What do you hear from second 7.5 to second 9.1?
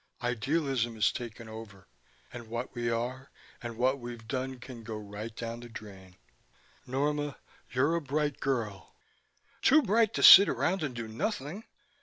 you're a bright girl"